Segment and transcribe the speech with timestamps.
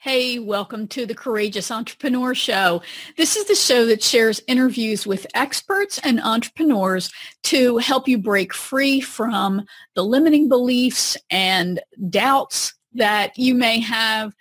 [0.00, 2.82] Hey, welcome to the Courageous Entrepreneur Show.
[3.16, 7.10] This is the show that shares interviews with experts and entrepreneurs
[7.42, 9.66] to help you break free from
[9.96, 11.80] the limiting beliefs and
[12.10, 14.32] doubts that you may have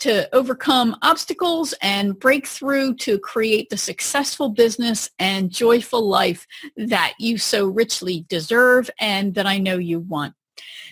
[0.00, 6.46] to overcome obstacles and break through to create the successful business and joyful life
[6.76, 10.34] that you so richly deserve and that I know you want.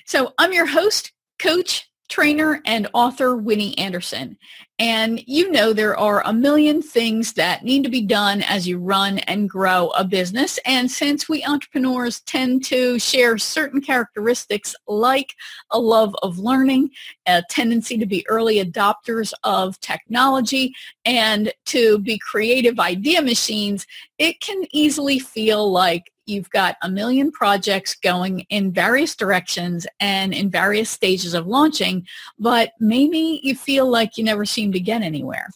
[0.07, 4.39] So I'm your host, coach, trainer and author Winnie Anderson.
[4.79, 8.79] And you know there are a million things that need to be done as you
[8.79, 10.59] run and grow a business.
[10.67, 15.35] And since we entrepreneurs tend to share certain characteristics like
[15.71, 16.91] a love of learning,
[17.27, 20.75] a tendency to be early adopters of technology,
[21.07, 23.87] and to be creative idea machines,
[24.19, 30.35] it can easily feel like you've got a million projects going in various directions and
[30.35, 32.07] in various stages of launching,
[32.39, 35.49] but maybe you feel like you never seem to get anywhere.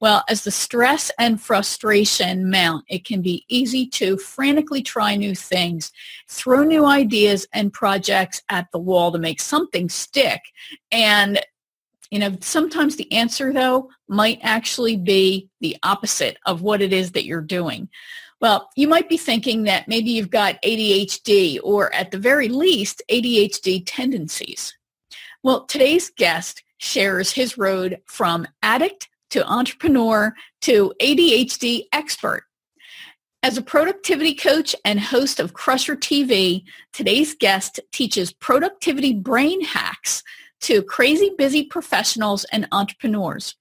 [0.00, 5.34] Well, as the stress and frustration mount, it can be easy to frantically try new
[5.34, 5.90] things,
[6.28, 10.40] throw new ideas and projects at the wall to make something stick.
[10.92, 11.40] And
[12.10, 17.12] you know, sometimes the answer though might actually be the opposite of what it is
[17.12, 17.88] that you're doing.
[18.40, 23.02] Well, you might be thinking that maybe you've got ADHD or at the very least
[23.10, 24.74] ADHD tendencies.
[25.42, 32.44] Well, today's guest shares his road from addict to entrepreneur to ADHD expert.
[33.42, 40.24] As a productivity coach and host of Crusher TV, today's guest teaches productivity brain hacks
[40.62, 43.54] to crazy busy professionals and entrepreneurs.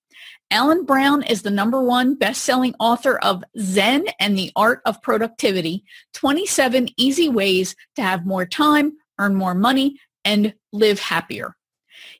[0.49, 5.83] Alan Brown is the number one best-selling author of Zen and the Art of Productivity,
[6.13, 11.56] 27 Easy Ways to Have More Time, Earn More Money, and Live Happier.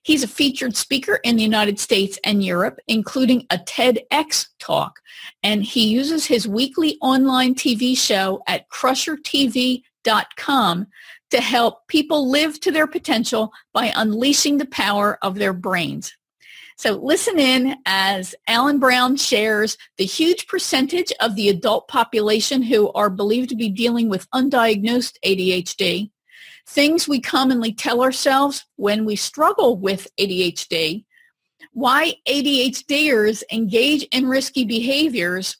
[0.03, 5.00] He's a featured speaker in the United States and Europe, including a TEDx talk,
[5.44, 10.88] and he uses his weekly online TV show at crushertv.com
[11.30, 16.14] to help people live to their potential by unleashing the power of their brains.
[16.77, 22.92] So listen in as Alan Brown shares the huge percentage of the adult population who
[22.94, 26.11] are believed to be dealing with undiagnosed ADHD,
[26.67, 31.05] things we commonly tell ourselves when we struggle with ADHD,
[31.73, 35.58] why ADHDers engage in risky behaviors,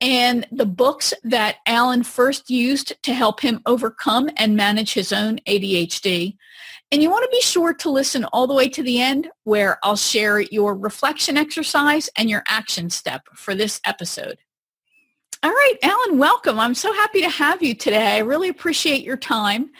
[0.00, 5.38] and the books that Alan first used to help him overcome and manage his own
[5.46, 6.36] ADHD,
[6.90, 9.78] and you want to be sure to listen all the way to the end where
[9.82, 14.38] I'll share your reflection exercise and your action step for this episode.
[15.42, 16.60] All right, Alan, welcome.
[16.60, 18.16] I'm so happy to have you today.
[18.16, 19.70] I really appreciate your time.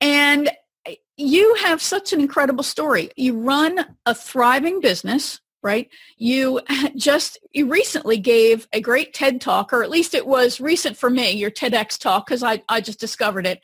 [0.00, 0.50] And
[0.86, 3.10] eh, you have such an incredible story.
[3.16, 5.90] You run a thriving business, right?
[6.16, 6.62] You
[6.96, 11.10] just you recently gave a great TED talk, or at least it was recent for
[11.10, 13.60] me, your TEDx talk, because I, I just discovered it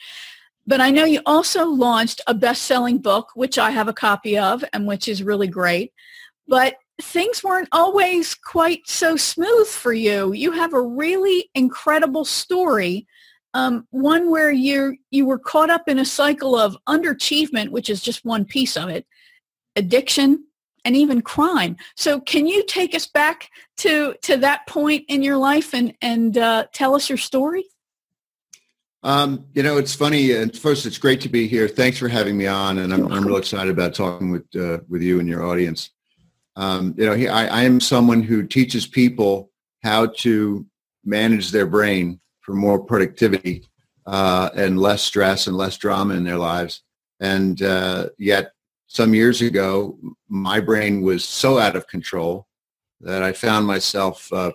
[0.66, 4.64] but I know you also launched a best-selling book, which I have a copy of
[4.72, 5.92] and which is really great.
[6.48, 10.32] But things weren't always quite so smooth for you.
[10.32, 13.06] You have a really incredible story,
[13.54, 18.00] um, one where you you were caught up in a cycle of underachievement, which is
[18.00, 19.06] just one piece of it,
[19.76, 20.44] addiction,
[20.84, 21.76] and even crime.
[21.96, 26.36] So, can you take us back to to that point in your life and and
[26.38, 27.64] uh, tell us your story?
[29.02, 30.32] Um, you know, it's funny.
[30.32, 31.68] And first, it's great to be here.
[31.68, 35.02] Thanks for having me on, and I'm, I'm real excited about talking with uh, with
[35.02, 35.90] you and your audience.
[36.56, 39.50] Um, you know, he, I, I am someone who teaches people
[39.82, 40.66] how to
[41.04, 43.68] manage their brain for more productivity
[44.06, 46.82] uh, and less stress and less drama in their lives.
[47.20, 48.52] And uh, yet,
[48.88, 52.46] some years ago, my brain was so out of control
[53.00, 54.52] that I found myself uh,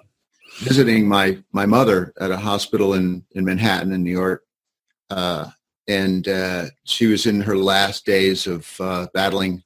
[0.59, 4.43] visiting my my mother at a hospital in in Manhattan in New York,
[5.09, 5.49] uh,
[5.87, 9.63] and uh, she was in her last days of uh, battling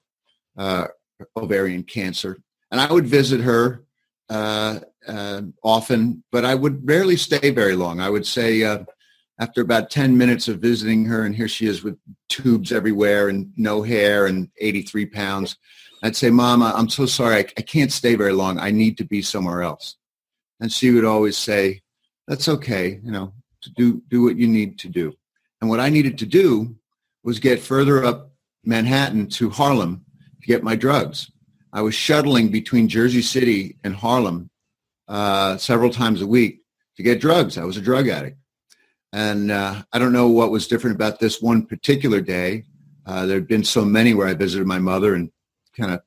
[1.36, 2.38] ovarian cancer.
[2.72, 3.84] And I would visit her
[4.30, 8.00] uh, uh, often, but I would rarely stay very long.
[8.00, 8.64] I would say
[9.40, 11.98] after about 10 minutes of visiting her, and here she is with
[12.30, 15.58] tubes everywhere and no hair and 83 pounds.
[16.04, 17.36] I'd say, Mama, I'm so sorry.
[17.38, 18.60] I, I can't stay very long.
[18.60, 19.96] I need to be somewhere else.
[20.60, 21.82] And she would always say,
[22.28, 25.14] that's okay, you know, to do, do what you need to do.
[25.62, 26.76] And what I needed to do
[27.24, 28.32] was get further up
[28.64, 30.05] Manhattan to Harlem
[30.46, 31.32] to get my drugs.
[31.74, 34.50] I was shuttling between Jersey City and Harlem
[35.08, 36.62] uh, several times a week
[36.98, 37.58] to get drugs.
[37.58, 38.38] I was a drug addict.
[39.12, 42.64] And uh, I don't know what was different about this one particular day.
[43.06, 45.32] Uh, there had been so many where I visited my mother and
[45.76, 46.02] kind of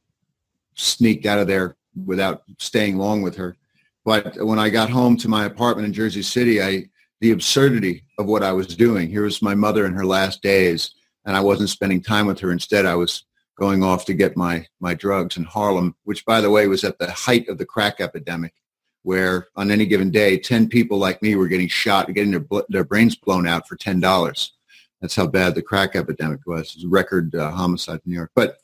[0.74, 1.76] sneaked out of there
[2.06, 3.56] without staying long with her.
[4.04, 6.88] But when I got home to my apartment in Jersey City, I
[7.20, 9.10] the absurdity of what I was doing.
[9.10, 10.94] Here was my mother in her last days,
[11.24, 12.52] and I wasn't spending time with her.
[12.52, 13.24] Instead, I was
[13.58, 16.98] going off to get my my drugs in Harlem, which, by the way, was at
[16.98, 18.54] the height of the crack epidemic,
[19.02, 22.84] where on any given day, ten people like me were getting shot, getting their their
[22.84, 24.52] brains blown out for ten dollars.
[25.00, 26.70] That's how bad the crack epidemic was.
[26.70, 28.30] It was record uh, homicide in New York.
[28.34, 28.58] But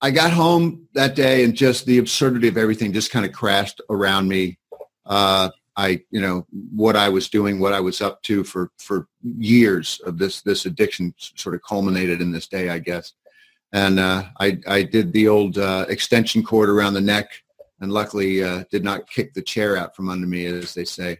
[0.00, 3.80] I got home that day, and just the absurdity of everything just kind of crashed
[3.88, 4.58] around me.
[5.06, 9.08] Uh, I, you know, what I was doing, what I was up to for for
[9.22, 13.12] years of this this addiction sort of culminated in this day, I guess.
[13.74, 17.42] And uh, I I did the old uh, extension cord around the neck,
[17.80, 21.18] and luckily uh, did not kick the chair out from under me, as they say.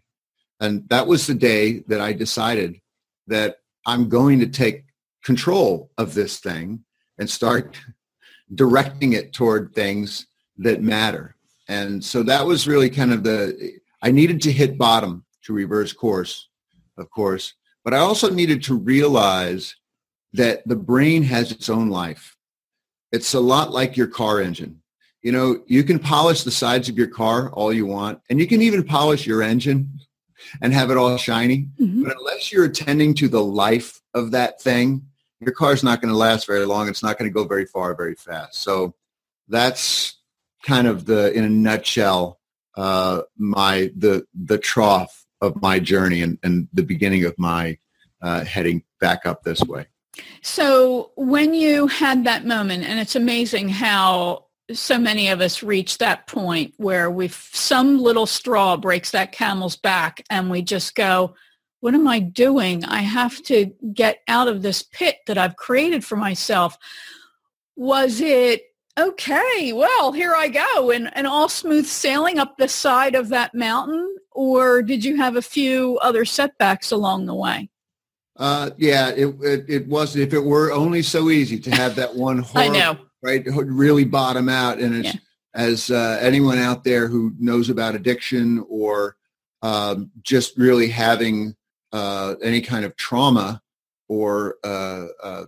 [0.61, 2.81] And that was the day that I decided
[3.27, 3.57] that
[3.87, 4.85] I'm going to take
[5.25, 6.85] control of this thing
[7.19, 7.77] and start
[8.55, 10.27] directing it toward things
[10.59, 11.35] that matter.
[11.69, 15.93] And so that was really kind of the I needed to hit bottom to reverse
[15.93, 16.49] course,
[16.99, 17.55] of course,
[17.85, 19.75] but I also needed to realize
[20.35, 22.34] that the brain has its own life.
[23.15, 24.83] It's a lot like your car engine.
[25.23, 28.47] You know, you can polish the sides of your car all you want, and you
[28.47, 30.01] can even polish your engine
[30.61, 31.69] and have it all shiny.
[31.81, 32.03] Mm-hmm.
[32.03, 35.07] But unless you're attending to the life of that thing,
[35.41, 36.89] your car's not going to last very long.
[36.89, 38.61] It's not going to go very far very fast.
[38.63, 38.95] So
[39.49, 40.17] that's
[40.65, 42.41] kind of the, in a nutshell,
[42.77, 47.79] uh, my the the trough of my journey and, and the beginning of my
[48.21, 49.87] uh, heading back up this way.
[50.43, 55.99] So when you had that moment, and it's amazing how so many of us reach
[55.99, 61.35] that point where we some little straw breaks that camel's back, and we just go,
[61.81, 62.85] "What am I doing?
[62.85, 66.79] I have to get out of this pit that I've created for myself."
[67.77, 68.63] Was it
[68.99, 70.91] okay, well, here I go.
[70.91, 74.17] And, and all smooth sailing up the side of that mountain?
[74.31, 77.69] Or did you have a few other setbacks along the way?
[78.37, 80.17] Uh, yeah, it, it, it was.
[80.17, 82.99] If it were only so easy to have that one horror, I know.
[83.23, 84.79] right, really bottom out.
[84.79, 85.13] And yeah.
[85.55, 89.17] as uh, anyone out there who knows about addiction or
[89.63, 91.55] um, just really having
[91.93, 93.63] uh, any kind of trauma
[94.09, 95.45] or uh, uh,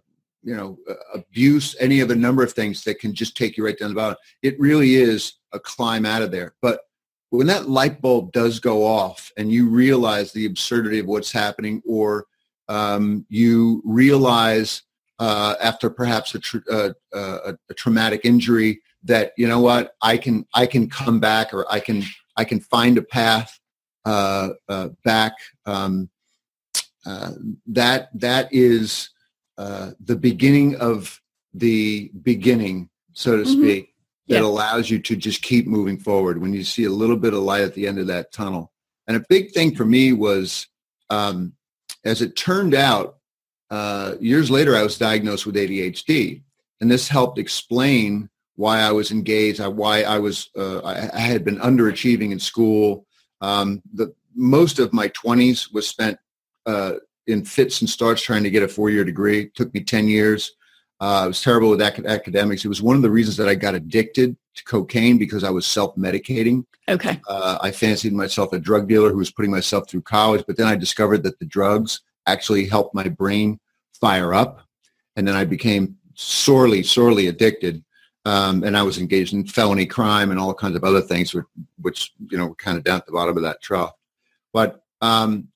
[0.46, 0.78] you know,
[1.12, 3.96] abuse, any of a number of things that can just take you right down the
[3.96, 4.16] bottom.
[4.42, 6.54] It really is a climb out of there.
[6.62, 6.82] But
[7.30, 11.82] when that light bulb does go off and you realize the absurdity of what's happening
[11.84, 12.26] or
[12.68, 14.82] um, you realize
[15.18, 20.18] uh, after perhaps a, tr- uh, uh, a, traumatic injury that you know what I
[20.18, 22.02] can I can come back or I can
[22.36, 23.58] I can find a path
[24.04, 25.32] uh, uh, back.
[25.64, 26.10] Um,
[27.04, 27.32] uh,
[27.66, 29.10] that that is
[29.58, 31.20] uh, the beginning of
[31.54, 33.62] the beginning, so to mm-hmm.
[33.62, 33.94] speak,
[34.28, 37.40] that allows you to just keep moving forward when you see a little bit of
[37.40, 38.72] light at the end of that tunnel.
[39.06, 40.66] And a big thing for me was,
[41.10, 41.52] um,
[42.06, 43.18] as it turned out,
[43.70, 46.42] uh, years later, I was diagnosed with ADHD,
[46.80, 51.44] and this helped explain why I was engaged, why I was, uh, I, I, had
[51.44, 53.06] been underachieving in school.
[53.40, 56.18] Um, the most of my 20s was spent
[56.64, 56.94] uh,
[57.26, 59.42] in fits and starts trying to get a four-year degree.
[59.42, 60.52] It took me 10 years.
[61.00, 62.64] Uh, I was terrible with ac- academics.
[62.64, 65.66] It was one of the reasons that I got addicted to cocaine because I was
[65.66, 66.64] self-medicating.
[66.88, 67.20] Okay.
[67.28, 70.66] Uh, I fancied myself a drug dealer who was putting myself through college, but then
[70.66, 73.60] I discovered that the drugs actually helped my brain
[74.00, 74.62] fire up.
[75.16, 77.84] And then I became sorely, sorely addicted.
[78.24, 81.44] Um, and I was engaged in felony crime and all kinds of other things, which,
[81.80, 83.92] which you know, were kind of down at the bottom of that trough.
[84.52, 85.48] But um,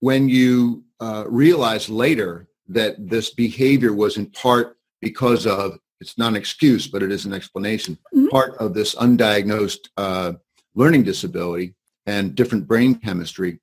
[0.00, 6.28] when you uh, realized later that this behavior was in part because of it's not
[6.28, 7.98] an excuse, but it is an explanation.
[8.14, 8.28] Mm-hmm.
[8.28, 10.32] Part of this undiagnosed uh,
[10.74, 11.74] learning disability
[12.06, 13.60] and different brain chemistry.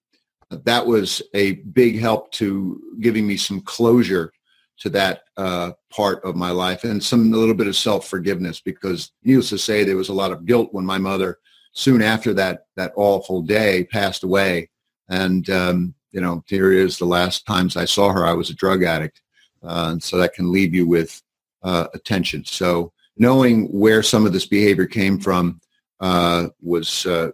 [0.52, 4.32] That was a big help to giving me some closure
[4.80, 9.12] to that uh, part of my life and some a little bit of self-forgiveness because
[9.24, 11.40] needless to say there was a lot of guilt when my mother
[11.72, 14.70] soon after that that awful day passed away
[15.10, 18.56] and um, you know, here is the last times I saw her, I was a
[18.56, 19.22] drug addict.
[19.64, 21.22] Uh, and so that can leave you with
[21.64, 22.46] uh, attention.
[22.46, 25.60] So knowing where some of this behavior came from
[26.00, 27.32] uh, was uh,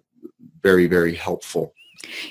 [0.61, 1.73] very, very helpful.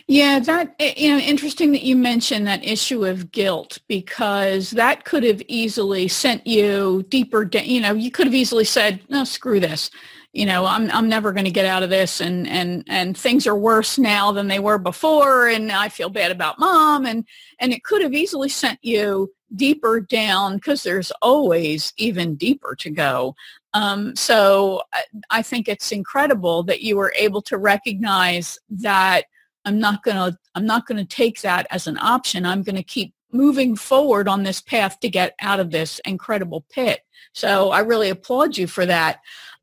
[0.06, 5.04] Yeah, that eh, you know, interesting that you mentioned that issue of guilt because that
[5.04, 7.48] could have easily sent you deeper.
[7.52, 9.90] you know, you could have easily said, "No, screw this."
[10.32, 13.46] you know, I'm I'm never going to get out of this, and and and things
[13.46, 17.26] are worse now than they were before, and I feel bad about mom, and
[17.58, 22.90] and it could have easily sent you deeper down because there's always even deeper to
[22.90, 23.34] go.
[23.74, 29.24] Um, so I, I think it's incredible that you were able to recognize that
[29.64, 32.44] I'm not going to I'm not going to take that as an option.
[32.44, 36.64] I'm going to keep moving forward on this path to get out of this incredible
[36.70, 37.00] pit.
[37.32, 39.20] So I really applaud you for that.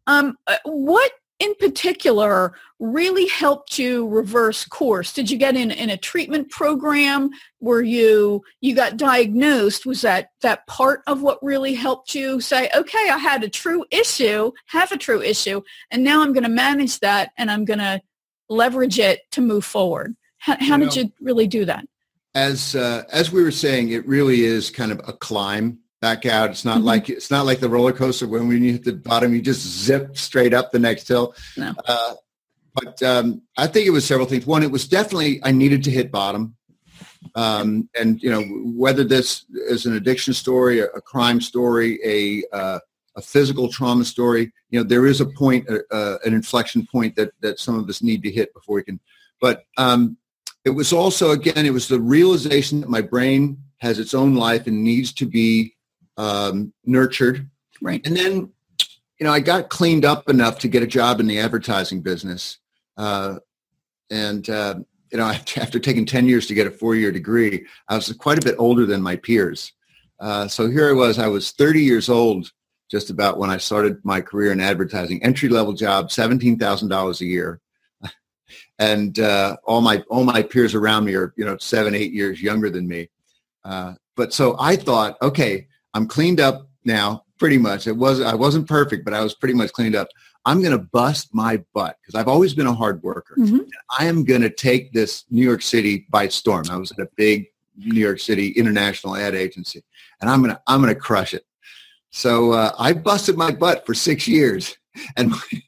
[0.07, 5.13] Um, uh, what in particular really helped you reverse course?
[5.13, 7.29] Did you get in, in a treatment program?
[7.59, 9.85] Were you you got diagnosed?
[9.85, 13.85] Was that that part of what really helped you say, okay, I had a true
[13.91, 17.79] issue, have a true issue, and now I'm going to manage that and I'm going
[17.79, 18.01] to
[18.49, 20.15] leverage it to move forward?
[20.37, 21.85] How, how you did know, you really do that?
[22.35, 26.49] As uh, as we were saying, it really is kind of a climb back out.
[26.49, 26.85] It's not mm-hmm.
[26.85, 29.61] like it's not like the roller coaster when when you hit the bottom, you just
[29.61, 31.35] zip straight up the next hill.
[31.57, 31.73] No.
[31.85, 32.13] Uh,
[32.73, 34.45] but um, I think it was several things.
[34.45, 36.55] One, it was definitely I needed to hit bottom,
[37.35, 38.43] um, and you know
[38.75, 42.79] whether this is an addiction story, a, a crime story, a uh,
[43.15, 44.51] a physical trauma story.
[44.69, 47.89] You know, there is a point, uh, uh, an inflection point that that some of
[47.89, 48.99] us need to hit before we can.
[49.41, 50.17] But um,
[50.65, 54.67] it was also, again, it was the realization that my brain has its own life
[54.67, 55.73] and needs to be
[56.19, 57.49] um, nurtured.
[57.81, 58.05] Right.
[58.05, 58.51] And then,
[59.19, 62.59] you know, I got cleaned up enough to get a job in the advertising business.
[62.97, 63.37] Uh,
[64.11, 64.75] and, uh,
[65.11, 65.25] you know,
[65.57, 68.85] after taking 10 years to get a four-year degree, I was quite a bit older
[68.85, 69.71] than my peers.
[70.19, 72.51] Uh, so here I was, I was 30 years old
[72.91, 77.61] just about when I started my career in advertising, entry level job, $17,000 a year
[78.79, 82.41] and uh, all my all my peers around me are you know seven eight years
[82.41, 83.09] younger than me
[83.63, 87.87] uh, but so i thought okay i'm cleaned up now pretty much.
[87.87, 90.07] It was i wasn't perfect but i was pretty much cleaned up.
[90.45, 93.35] I'm going to bust my butt because i've always been a hard worker.
[93.37, 93.59] Mm-hmm.
[93.97, 96.65] i am going to take this new york city by storm.
[96.69, 99.83] I was at a big new york city international ad agency
[100.19, 101.45] and i'm going to i'm going to crush it.
[102.11, 104.75] So uh, i busted my butt for six years
[105.17, 105.63] and my,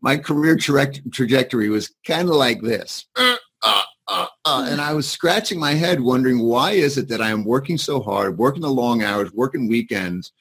[0.00, 3.06] my career tra- trajectory was kind of like this.
[3.16, 3.36] Uh,
[4.46, 8.00] and I was scratching my head wondering why is it that I am working so
[8.00, 10.32] hard, working the long hours, working weekends,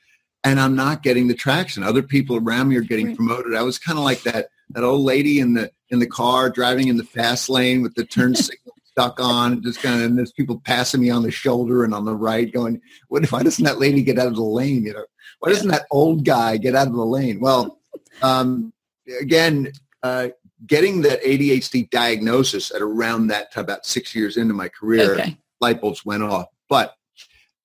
[0.44, 1.84] and I'm not getting the traction.
[1.84, 3.56] Other people around me are getting promoted.
[3.56, 6.88] I was kind of like that that old lady in the in the car driving
[6.88, 10.32] in the fast lane with the turn signal stuck on, just kind of and there's
[10.32, 13.24] people passing me on the shoulder and on the right, going, "What?
[13.24, 14.84] If why doesn't that lady get out of the lane?
[14.84, 15.06] You know,
[15.39, 17.79] why doesn't that old guy get out of the lane?" Well,
[18.22, 18.74] um,
[19.20, 19.72] again,
[20.03, 20.29] uh,
[20.68, 25.38] getting that ADHD diagnosis at around that time, about six years into my career, okay.
[25.62, 26.48] light bulbs went off.
[26.68, 26.96] But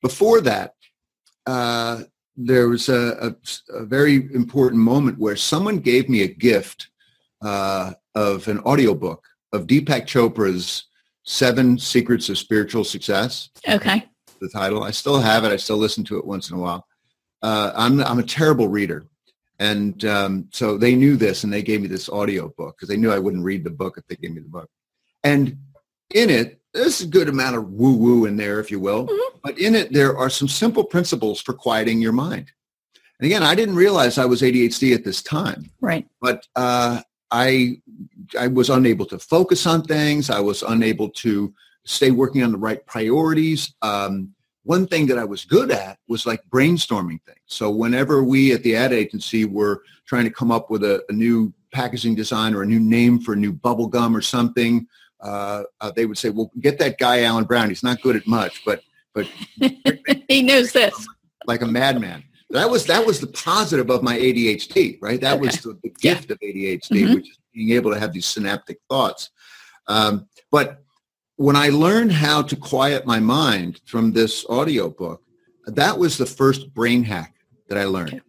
[0.03, 0.75] before that,
[1.47, 2.03] uh,
[2.37, 3.35] there was a,
[3.71, 6.89] a, a, very important moment where someone gave me a gift
[7.43, 10.87] uh, of an audiobook of Deepak Chopra's
[11.25, 13.51] Seven Secrets of Spiritual Success.
[13.69, 14.05] Okay.
[14.41, 14.83] The title.
[14.83, 15.53] I still have it.
[15.53, 16.87] I still listen to it once in a while.
[17.41, 19.05] Uh, I'm, I'm a terrible reader.
[19.59, 22.97] And um, so they knew this and they gave me this audio book because they
[22.97, 24.69] knew I wouldn't read the book if they gave me the book.
[25.23, 25.57] And
[26.13, 29.07] in it, there's a good amount of woo-woo in there, if you will.
[29.07, 29.39] Mm-hmm.
[29.45, 32.51] But in it, there are some simple principles for quieting your mind.
[33.21, 35.71] And again, I didn't realize I was ADHD at this time.
[35.81, 36.07] Right.
[36.21, 37.81] But uh, I,
[38.39, 40.31] I was unable to focus on things.
[40.31, 43.73] I was unable to stay working on the right priorities.
[43.83, 44.35] Um,
[44.65, 47.39] one thing that I was good at was like brainstorming things.
[47.47, 51.13] So whenever we at the ad agency were trying to come up with a, a
[51.13, 54.87] new packaging design or a new name for a new bubble gum or something,
[55.21, 57.69] uh, uh, they would say, "Well, get that guy Alan Brown.
[57.69, 58.83] He's not good at much, but
[59.15, 59.27] but
[60.29, 61.07] he knows this
[61.47, 65.21] like a madman." That was that was the positive of my ADHD, right?
[65.21, 65.47] That okay.
[65.47, 66.33] was the, the gift yeah.
[66.33, 67.15] of ADHD, mm-hmm.
[67.15, 69.31] which is being able to have these synaptic thoughts.
[69.87, 70.84] Um, but
[71.37, 75.23] when I learned how to quiet my mind from this audio book,
[75.67, 77.35] that was the first brain hack
[77.69, 78.23] that I learned.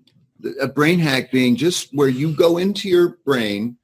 [0.44, 0.60] Okay.
[0.62, 3.78] A brain hack being just where you go into your brain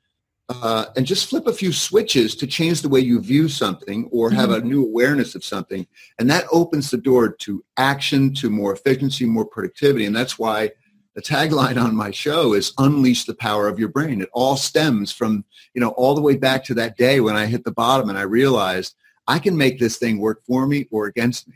[0.50, 4.30] uh, and just flip a few switches to change the way you view something or
[4.30, 4.66] have mm-hmm.
[4.66, 5.88] a new awareness of something.
[6.20, 10.06] And that opens the door to action, to more efficiency, more productivity.
[10.06, 10.72] And that's why
[11.16, 14.22] the tagline on my show is unleash the power of your brain.
[14.22, 17.46] It all stems from, you know, all the way back to that day when I
[17.46, 18.96] hit the bottom and I realized
[19.28, 21.56] I can make this thing work for me or against me.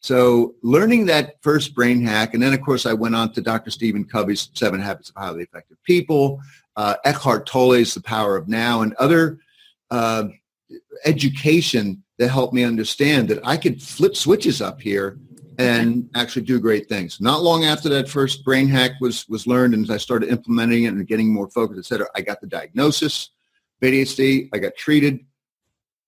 [0.00, 3.70] So learning that first brain hack, and then of course I went on to Dr.
[3.70, 6.40] Stephen Covey's Seven Habits of Highly Effective People,
[6.76, 9.38] uh, Eckhart Tolle's The Power of Now, and other
[9.90, 10.24] uh,
[11.04, 15.18] education that helped me understand that I could flip switches up here
[15.58, 17.20] and actually do great things.
[17.20, 20.84] Not long after that first brain hack was was learned, and as I started implementing
[20.84, 23.30] it and getting more focused, et cetera, I got the diagnosis
[23.82, 24.48] ADHD.
[24.52, 25.20] I got treated.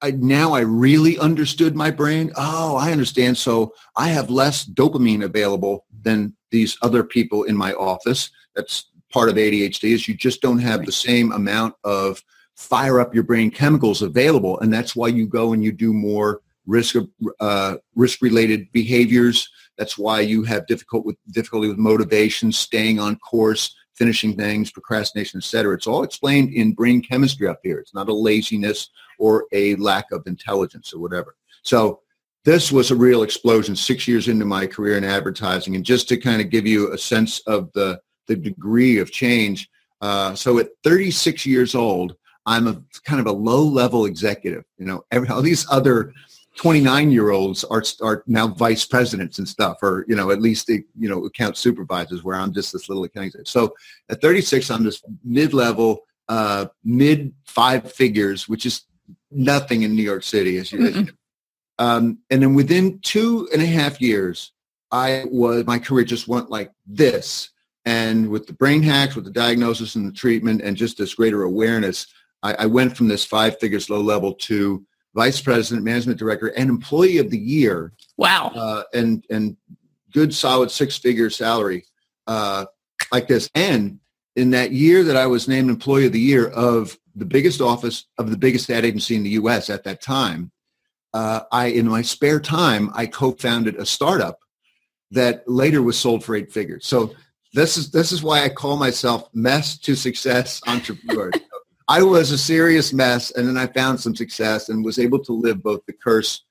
[0.02, 2.32] I, now I really understood my brain.
[2.36, 3.38] Oh, I understand.
[3.38, 8.30] So I have less dopamine available than these other people in my office.
[8.54, 12.22] That's part of ADHD is you just don't have the same amount of
[12.56, 14.58] fire up your brain chemicals available.
[14.60, 16.96] And that's why you go and you do more risk
[17.40, 19.48] uh, risk related behaviors.
[19.76, 25.38] That's why you have difficult with difficulty with motivation, staying on course, finishing things, procrastination,
[25.38, 25.74] etc.
[25.74, 27.78] It's all explained in brain chemistry up here.
[27.78, 28.88] It's not a laziness
[29.24, 31.34] or a lack of intelligence or whatever.
[31.62, 32.00] So
[32.44, 35.76] this was a real explosion six years into my career in advertising.
[35.76, 39.70] And just to kind of give you a sense of the, the degree of change.
[40.02, 44.64] Uh, so at 36 years old, I'm a kind of a low level executive.
[44.76, 46.12] You know, every, all these other
[46.58, 50.66] 29 year olds are, are now vice presidents and stuff, or, you know, at least,
[50.66, 53.46] the, you know, account supervisors where I'm just this little accounting.
[53.46, 53.74] So
[54.10, 58.82] at 36, I'm this mid-level, uh, mid five figures, which is
[59.34, 61.08] nothing in New York City, as you, you
[61.78, 64.52] um, and then within two and a half years,
[64.90, 67.50] I was, my career just went like this.
[67.84, 71.42] And with the brain hacks, with the diagnosis and the treatment and just this greater
[71.42, 72.06] awareness,
[72.42, 76.70] I, I went from this five figures low level to vice president, management director, and
[76.70, 77.92] employee of the year.
[78.16, 78.52] Wow.
[78.54, 79.56] Uh, and, and
[80.12, 81.84] good solid six figure salary
[82.26, 82.66] uh,
[83.12, 83.50] like this.
[83.54, 83.98] And
[84.36, 88.06] in that year that I was named employee of the year of the biggest office
[88.18, 89.70] of the biggest ad agency in the U.S.
[89.70, 90.50] at that time,
[91.12, 94.40] uh, I, in my spare time, I co-founded a startup
[95.12, 96.86] that later was sold for eight figures.
[96.86, 97.14] So
[97.52, 101.30] this is this is why I call myself mess to success entrepreneur.
[101.86, 105.32] I was a serious mess, and then I found some success and was able to
[105.32, 106.44] live both the curse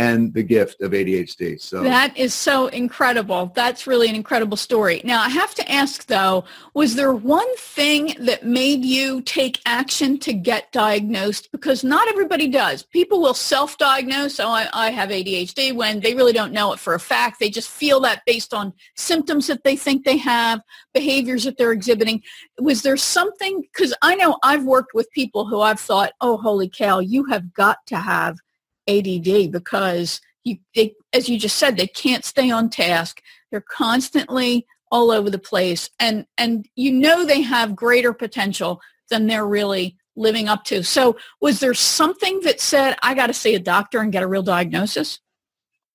[0.00, 1.60] and the gift of ADHD.
[1.60, 3.52] So that is so incredible.
[3.54, 5.02] That's really an incredible story.
[5.04, 10.18] Now I have to ask though, was there one thing that made you take action
[10.20, 11.52] to get diagnosed?
[11.52, 12.82] Because not everybody does.
[12.82, 16.94] People will self-diagnose, oh, I, I have ADHD when they really don't know it for
[16.94, 17.38] a fact.
[17.38, 20.62] They just feel that based on symptoms that they think they have,
[20.94, 22.22] behaviors that they're exhibiting.
[22.58, 26.70] Was there something, because I know I've worked with people who I've thought, oh, holy
[26.70, 28.38] cow, you have got to have
[28.98, 33.20] ADD because you, they, as you just said, they can't stay on task.
[33.50, 39.26] They're constantly all over the place and, and you know they have greater potential than
[39.26, 40.82] they're really living up to.
[40.82, 44.26] So was there something that said, I got to see a doctor and get a
[44.26, 45.20] real diagnosis?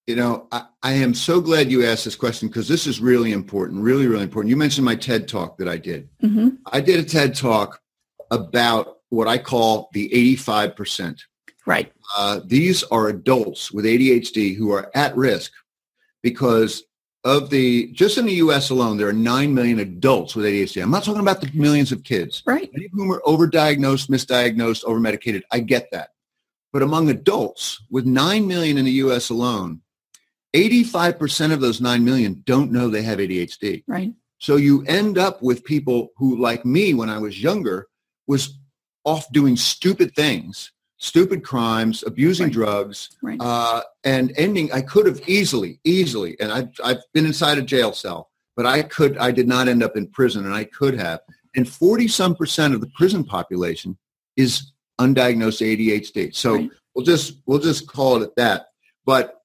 [0.08, 3.32] You know, I, I am so glad you asked this question because this is really
[3.32, 4.50] important, really, really important.
[4.50, 6.10] You mentioned my TED talk that I did.
[6.22, 6.50] Mm-hmm.
[6.72, 7.82] I did a TED talk
[8.30, 11.22] about what I call the 85%.
[11.66, 11.92] Right.
[12.18, 15.52] Uh, these are adults with ADHD who are at risk
[16.22, 16.84] because
[17.24, 18.70] of the just in the U.S.
[18.70, 20.82] alone, there are nine million adults with ADHD.
[20.82, 22.70] I'm not talking about the millions of kids, right?
[22.72, 25.42] Many of whom are overdiagnosed, misdiagnosed, overmedicated.
[25.52, 26.10] I get that,
[26.72, 29.30] but among adults, with nine million in the U.S.
[29.30, 29.82] alone,
[30.56, 33.84] 85% of those nine million don't know they have ADHD.
[33.88, 34.14] Right.
[34.38, 37.88] So you end up with people who, like me, when I was younger,
[38.28, 38.58] was
[39.04, 42.54] off doing stupid things stupid crimes, abusing right.
[42.54, 43.38] drugs, right.
[43.40, 44.72] Uh, and ending.
[44.72, 48.84] I could have easily, easily, and I've, I've been inside a jail cell, but I
[48.84, 51.20] could, I did not end up in prison, and I could have.
[51.56, 53.98] And 40 some percent of the prison population
[54.36, 56.36] is undiagnosed ADHD.
[56.36, 56.70] So right.
[56.94, 58.68] we'll just, we'll just call it at that.
[59.06, 59.42] But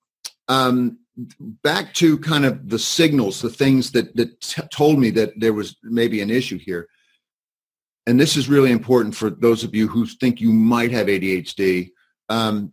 [0.49, 0.99] um,
[1.63, 5.53] back to kind of the signals, the things that, that t- told me that there
[5.53, 6.89] was maybe an issue here
[8.11, 11.93] and this is really important for those of you who think you might have ADHD.
[12.29, 12.73] Um,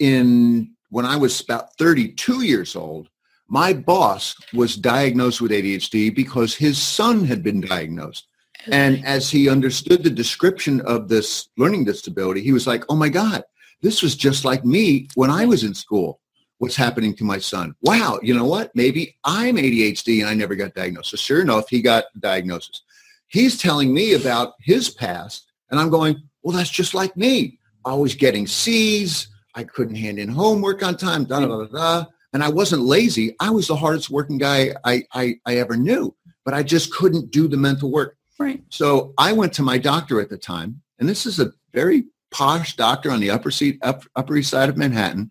[0.00, 3.08] in when I was about 32 years old,
[3.48, 8.26] my boss was diagnosed with ADHD because his son had been diagnosed.
[8.66, 13.08] And as he understood the description of this learning disability, he was like, oh my
[13.08, 13.44] God,
[13.80, 16.20] this was just like me when I was in school.
[16.58, 17.76] What's happening to my son?
[17.82, 18.74] Wow, you know what?
[18.74, 21.10] Maybe I'm ADHD and I never got diagnosed.
[21.10, 22.82] So sure enough, he got diagnosis.
[23.28, 27.58] He's telling me about his past, and I'm going, well, that's just like me.
[27.84, 29.28] Always getting C's.
[29.54, 32.04] I couldn't hand in homework on time, da, da, da, da.
[32.32, 33.34] And I wasn't lazy.
[33.40, 37.30] I was the hardest working guy I, I, I ever knew, but I just couldn't
[37.30, 38.16] do the mental work.
[38.38, 38.62] Right.
[38.68, 42.76] So I went to my doctor at the time, and this is a very posh
[42.76, 45.30] doctor on the upper, seat, up, upper east side of Manhattan,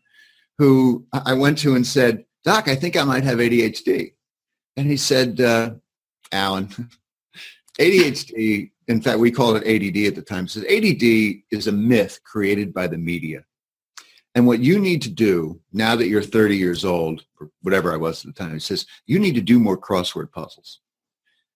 [0.58, 4.14] who I went to and said, Doc, I think I might have ADHD.
[4.76, 5.76] And he said, uh,
[6.32, 6.70] Alan,
[7.80, 12.20] ADHD, in fact, we called it ADD at the time, says ADD is a myth
[12.24, 13.44] created by the media.
[14.34, 17.98] And what you need to do now that you're 30 years old, or whatever I
[17.98, 20.82] was at the time, it says you need to do more crossword puzzles.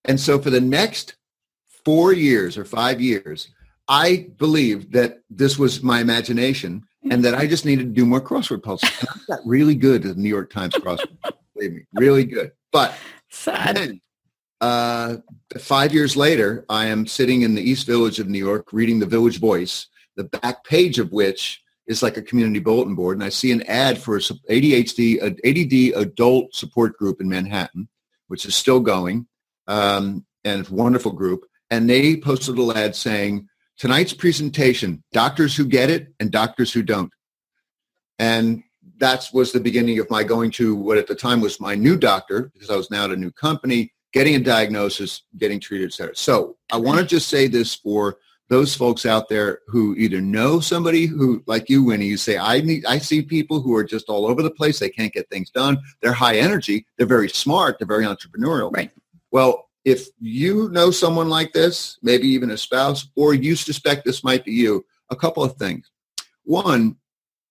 [0.05, 1.15] And so for the next
[1.83, 3.49] four years or five years,
[3.87, 8.21] I believed that this was my imagination and that I just needed to do more
[8.21, 8.91] crossword puzzles.
[8.99, 11.17] And I got really good at the New York Times crossword.
[11.55, 12.51] Believe me, really good.
[12.71, 12.93] But
[13.29, 13.77] Sad.
[13.77, 14.01] Then,
[14.61, 15.17] uh,
[15.57, 19.05] five years later, I am sitting in the East Village of New York reading the
[19.05, 23.17] Village Voice, the back page of which is like a community bulletin board.
[23.17, 27.87] And I see an ad for a ADHD, an ADD adult support group in Manhattan,
[28.27, 29.27] which is still going,
[29.67, 31.45] um, and it's a wonderful group.
[31.71, 36.83] And they posted a ad saying, tonight's presentation, doctors who get it and doctors who
[36.83, 37.11] don't.
[38.19, 38.63] And
[38.97, 41.95] that was the beginning of my going to what at the time was my new
[41.95, 45.93] doctor, because I was now at a new company, getting a diagnosis, getting treated, et
[45.93, 46.15] cetera.
[46.15, 48.17] So I want to just say this for
[48.49, 52.61] those folks out there who either know somebody who, like you, Winnie, you say, I
[52.61, 54.79] need, I see people who are just all over the place.
[54.79, 55.77] They can't get things done.
[56.01, 56.87] They're high energy.
[56.97, 57.77] They're very smart.
[57.77, 58.73] They're very entrepreneurial.
[58.75, 58.89] Right.
[59.31, 64.23] Well, if you know someone like this, maybe even a spouse, or you suspect this
[64.23, 65.91] might be you, a couple of things.
[66.43, 66.97] One,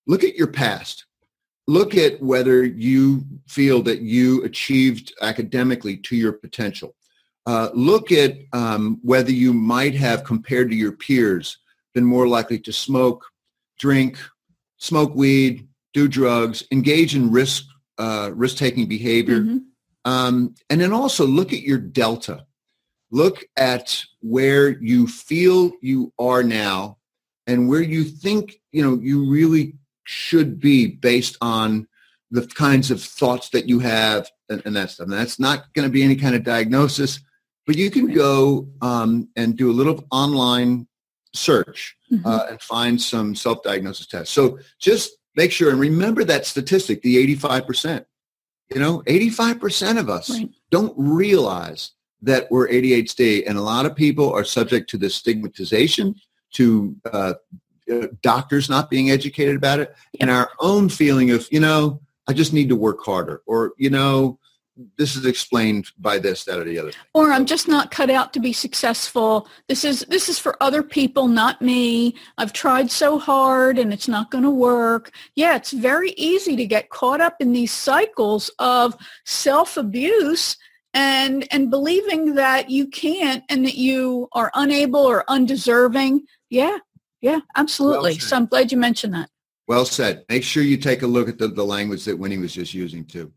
[0.08, 1.06] look at your past
[1.68, 6.96] look at whether you feel that you achieved academically to your potential.
[7.46, 11.58] Uh, look at um, whether you might have, compared to your peers,
[11.94, 13.24] been more likely to smoke,
[13.78, 14.18] drink,
[14.78, 17.64] smoke weed, do drugs, engage in risk
[17.98, 19.58] uh, risk-taking behavior, mm-hmm.
[20.04, 22.46] um, and then also look at your delta.
[23.10, 26.98] Look at where you feel you are now,
[27.46, 29.74] and where you think you know you really
[30.08, 31.86] should be based on
[32.30, 35.04] the kinds of thoughts that you have and, and that stuff.
[35.04, 37.20] And that's not going to be any kind of diagnosis,
[37.66, 40.88] but you can go um, and do a little online
[41.34, 42.26] search mm-hmm.
[42.26, 44.32] uh, and find some self-diagnosis tests.
[44.32, 48.06] So just make sure and remember that statistic, the 85%.
[48.74, 50.48] You know, 85% of us right.
[50.70, 51.92] don't realize
[52.22, 53.46] that we're ADHD.
[53.46, 56.14] And a lot of people are subject to this stigmatization,
[56.54, 57.34] to uh, uh,
[57.90, 62.34] Uh, doctors not being educated about it and our own feeling of, you know, I
[62.34, 64.38] just need to work harder or, you know,
[64.96, 66.92] this is explained by this, that, or the other.
[67.14, 69.48] Or I'm just not cut out to be successful.
[69.68, 72.14] This is this is for other people, not me.
[72.36, 75.10] I've tried so hard and it's not going to work.
[75.34, 80.56] Yeah, it's very easy to get caught up in these cycles of self-abuse
[80.94, 86.22] and and believing that you can't and that you are unable or undeserving.
[86.50, 86.78] Yeah,
[87.20, 88.12] yeah, absolutely.
[88.12, 89.30] Well so I'm glad you mentioned that.
[89.66, 90.24] Well said.
[90.28, 93.04] Make sure you take a look at the, the language that Winnie was just using
[93.04, 93.32] too.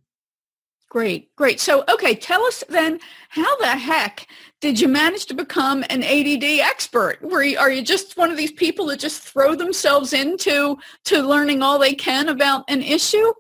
[0.92, 1.62] Great, great.
[1.62, 4.28] So, okay, tell us then, how the heck
[4.60, 7.22] did you manage to become an ADD expert?
[7.22, 11.22] Were you, are you just one of these people that just throw themselves into to
[11.22, 13.32] learning all they can about an issue?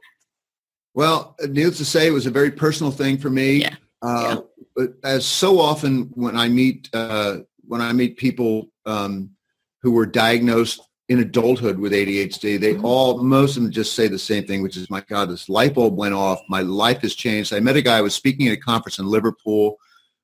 [0.93, 3.57] Well, needless to say, it was a very personal thing for me.
[3.57, 3.75] Yeah.
[4.01, 4.63] Uh, yeah.
[4.73, 9.31] But as so often when I meet uh, when I meet people um,
[9.81, 12.85] who were diagnosed in adulthood with ADHD, they mm-hmm.
[12.85, 15.73] all, most of them just say the same thing, which is, my God, this light
[15.73, 16.39] bulb went off.
[16.47, 17.53] My life has changed.
[17.53, 19.77] I met a guy, I was speaking at a conference in Liverpool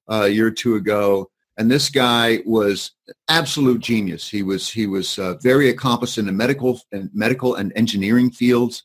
[0.07, 2.91] uh, a year or two ago, and this guy was
[3.27, 4.29] absolute genius.
[4.29, 8.83] He was, he was uh, very accomplished in the medical and medical and engineering fields.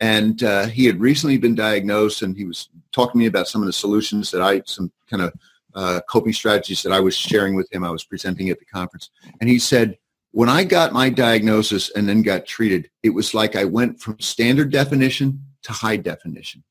[0.00, 3.62] And uh, he had recently been diagnosed and he was talking to me about some
[3.62, 5.32] of the solutions that I, some kind of
[5.74, 7.84] uh, coping strategies that I was sharing with him.
[7.84, 9.10] I was presenting at the conference.
[9.40, 9.98] And he said,
[10.34, 14.18] when I got my diagnosis and then got treated, it was like I went from
[14.18, 16.64] standard definition to high definition.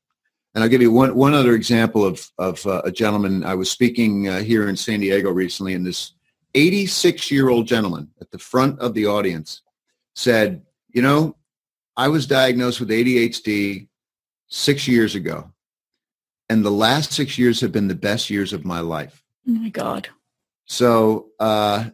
[0.54, 3.42] And I'll give you one, one other example of, of uh, a gentleman.
[3.42, 6.12] I was speaking uh, here in San Diego recently, and this
[6.52, 9.62] 86-year-old gentleman at the front of the audience
[10.14, 11.34] said, you know,
[11.96, 13.88] I was diagnosed with ADHD
[14.48, 15.50] six years ago,
[16.50, 19.24] and the last six years have been the best years of my life.
[19.48, 20.10] Oh my God.
[20.66, 21.86] So uh,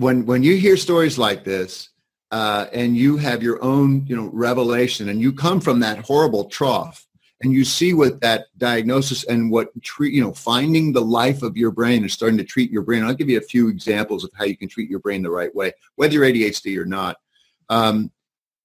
[0.00, 1.90] when when you hear stories like this
[2.30, 6.46] uh, and you have your own you know revelation and you come from that horrible
[6.46, 7.06] trough
[7.42, 11.54] and you see what that diagnosis and what treat you know finding the life of
[11.54, 14.30] your brain and starting to treat your brain i'll give you a few examples of
[14.34, 17.18] how you can treat your brain the right way whether you're adhd or not.
[17.68, 18.10] Um,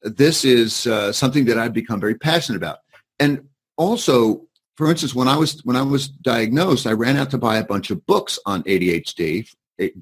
[0.01, 2.79] this is uh, something that i've become very passionate about.
[3.19, 7.37] And also for instance when i was when i was diagnosed i ran out to
[7.37, 9.53] buy a bunch of books on adhd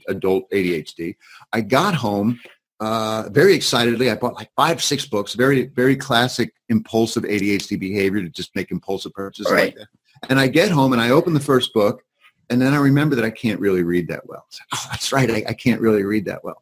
[0.08, 1.16] adult ADHD.
[1.52, 2.40] I got home
[2.80, 4.10] uh, very excitedly.
[4.10, 8.72] I bought like five, six books, very, very classic impulsive ADHD behavior to just make
[8.72, 9.66] impulsive purchases right.
[9.66, 9.88] like that.
[10.30, 12.04] And I get home and I open the first book
[12.50, 14.46] and then I remember that I can't really read that well.
[14.74, 15.30] oh, that's right.
[15.30, 16.62] I, I, can't really read that well.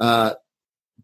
[0.00, 0.34] Uh,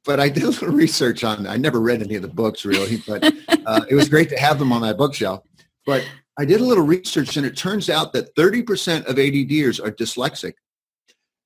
[0.04, 3.02] but I did a little research on, I never read any of the books really,
[3.06, 3.24] but
[3.66, 5.42] uh, it was great to have them on my bookshelf.
[5.84, 6.06] But
[6.38, 10.54] I did a little research and it turns out that 30% of ADDers are dyslexic.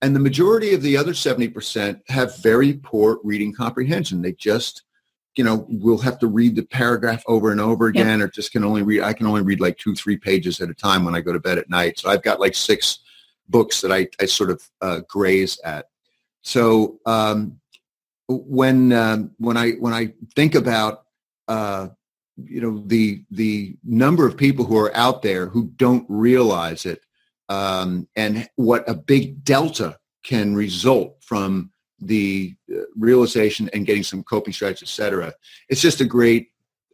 [0.03, 4.23] And the majority of the other 70% have very poor reading comprehension.
[4.23, 4.83] They just
[5.37, 8.65] you know, will have to read the paragraph over and over again, or just can
[8.65, 9.03] only read.
[9.03, 11.39] I can only read like two, three pages at a time when I go to
[11.39, 11.99] bed at night.
[11.99, 12.99] So I've got like six
[13.49, 15.87] books that I, I sort of uh, graze at.
[16.43, 17.61] So um,
[18.29, 21.05] when um, when I when I think about
[21.47, 21.89] uh,
[22.37, 27.03] you know the the number of people who are out there who don't realize it
[27.51, 34.23] um, and what a big delta can result from the uh, realization and getting some
[34.23, 35.35] coping strategies, et cetera.
[35.69, 36.49] It's just a great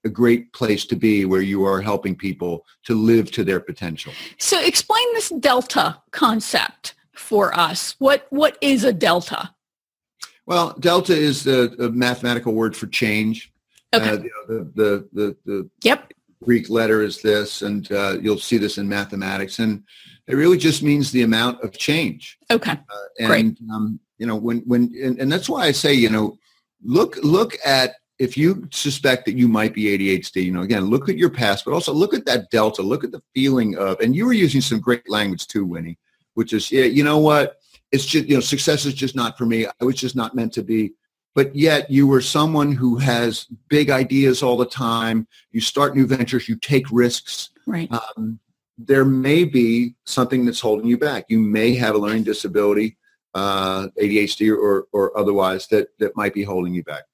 [0.04, 4.12] a great place to be where you are helping people to live to their potential.
[4.38, 7.96] So explain this delta concept for us.
[7.98, 9.50] What what is a delta?
[10.46, 13.52] Well, delta is the, the mathematical word for change.
[13.92, 14.10] Okay.
[14.10, 14.16] Uh,
[14.46, 16.12] the, the, the, the, yep.
[16.42, 19.58] Greek letter is this, and uh, you'll see this in mathematics.
[19.58, 19.82] And
[20.26, 22.38] it really just means the amount of change.
[22.50, 22.72] Okay.
[22.72, 23.70] Uh, and, Great.
[23.72, 26.38] Um, you know, when, when, and, and that's why I say, you know,
[26.82, 31.08] look, look at, if you suspect that you might be ADHD, you know, again, look
[31.08, 34.16] at your past, but also look at that delta, look at the feeling of, and
[34.16, 35.98] you were using some great language too, Winnie,
[36.34, 37.58] which is, yeah, you know what?
[37.92, 39.66] It's just, you know, success is just not for me.
[39.66, 40.94] I was just not meant to be
[41.36, 45.28] but yet you were someone who has big ideas all the time.
[45.52, 47.50] You start new ventures, you take risks.
[47.66, 47.92] Right.
[47.92, 48.40] Um,
[48.78, 51.26] there may be something that's holding you back.
[51.28, 52.96] You may have a learning disability,
[53.34, 57.04] uh, ADHD or, or otherwise that, that might be holding you back.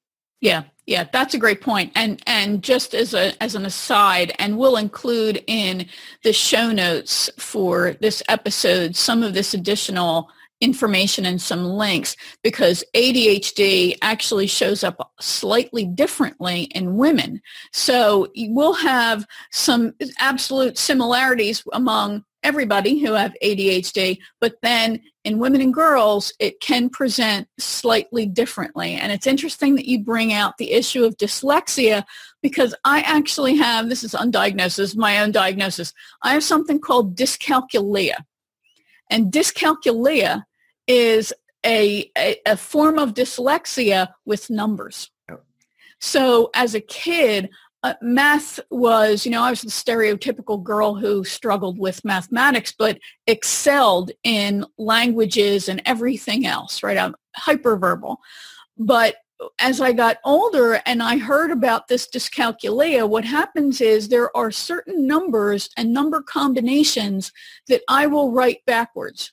[0.41, 1.93] Yeah, yeah, that's a great point.
[1.95, 5.85] And and just as a as an aside, and we'll include in
[6.23, 10.29] the show notes for this episode some of this additional
[10.63, 17.41] information and some links because ADHD actually shows up slightly differently in women.
[17.73, 25.61] So we'll have some absolute similarities among everybody who have ADHD, but then in women
[25.61, 28.95] and girls, it can present slightly differently.
[28.95, 32.03] And it's interesting that you bring out the issue of dyslexia
[32.41, 35.93] because I actually have, this is undiagnosed, this is my own diagnosis.
[36.21, 38.15] I have something called dyscalculia.
[39.09, 40.43] And dyscalculia
[40.87, 41.33] is
[41.65, 45.09] a, a, a form of dyslexia with numbers.
[45.99, 47.49] So as a kid,
[47.83, 52.99] uh, math was, you know, I was the stereotypical girl who struggled with mathematics, but
[53.25, 56.97] excelled in languages and everything else, right?
[56.97, 58.17] I'm hyperverbal.
[58.77, 59.15] But
[59.59, 64.51] as I got older and I heard about this dyscalculia, what happens is there are
[64.51, 67.31] certain numbers and number combinations
[67.67, 69.31] that I will write backwards.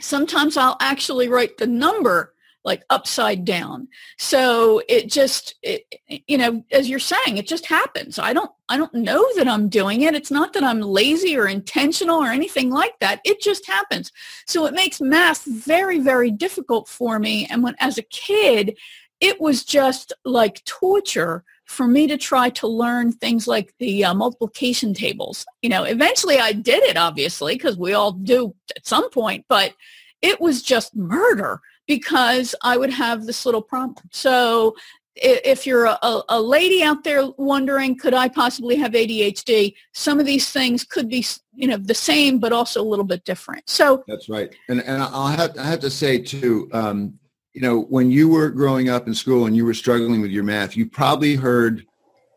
[0.00, 2.34] Sometimes I'll actually write the number
[2.66, 3.86] like upside down.
[4.18, 5.84] So it just, it,
[6.26, 8.18] you know, as you're saying, it just happens.
[8.18, 10.16] I don't, I don't know that I'm doing it.
[10.16, 13.20] It's not that I'm lazy or intentional or anything like that.
[13.24, 14.10] It just happens.
[14.46, 17.46] So it makes math very, very difficult for me.
[17.48, 18.76] And when, as a kid,
[19.20, 24.14] it was just like torture for me to try to learn things like the uh,
[24.14, 25.44] multiplication tables.
[25.62, 29.74] You know, eventually I did it, obviously, because we all do at some point, but
[30.22, 34.08] it was just murder because I would have this little problem.
[34.12, 34.74] So
[35.16, 39.74] if you're a, a, lady out there wondering, could I possibly have ADHD?
[39.94, 41.24] Some of these things could be,
[41.54, 43.68] you know, the same, but also a little bit different.
[43.68, 44.54] So that's right.
[44.68, 47.18] And, and I'll have, I have to say too, um,
[47.56, 50.44] you know, when you were growing up in school and you were struggling with your
[50.44, 51.86] math, you probably heard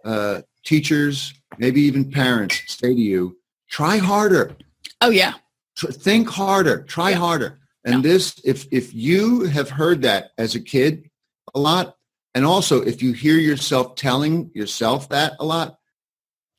[0.06, 3.38] uh, teachers, maybe even parents say to you,
[3.70, 4.56] try harder.
[5.02, 5.34] Oh, yeah.
[5.78, 6.84] Think harder.
[6.84, 7.18] Try yeah.
[7.18, 7.60] harder.
[7.84, 8.12] And yeah.
[8.12, 11.10] this, if, if you have heard that as a kid
[11.54, 11.98] a lot,
[12.34, 15.79] and also if you hear yourself telling yourself that a lot,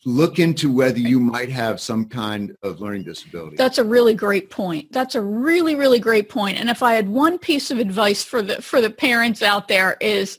[0.06, 3.56] look into whether you might have some kind of learning disability.
[3.56, 4.90] That's a really great point.
[4.92, 6.58] That's a really, really great point.
[6.58, 9.96] And if I had one piece of advice for the for the parents out there
[10.00, 10.38] is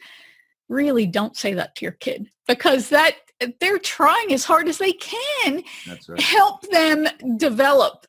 [0.68, 3.16] really don't say that to your kid because that
[3.60, 6.22] they're trying as hard as they can right.
[6.22, 8.06] help them develop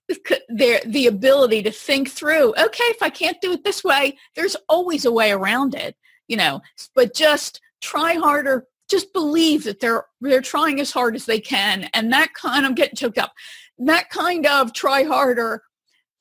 [0.49, 4.57] their the ability to think through okay if i can't do it this way there's
[4.69, 5.97] always a way around it
[6.29, 6.61] you know
[6.95, 11.89] but just try harder just believe that they're they're trying as hard as they can
[11.95, 13.33] and that kind of getting choked up
[13.79, 15.63] that kind of try harder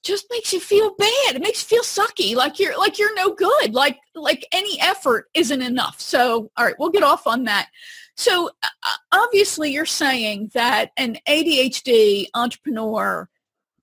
[0.04, 1.36] just makes you feel bad.
[1.36, 5.26] It makes you feel sucky like you're like you're no good like like any effort
[5.36, 6.00] isn't enough.
[6.00, 7.70] So all right we'll get off on that.
[8.16, 8.68] So uh,
[9.12, 13.30] obviously you're saying that an adhd entrepreneur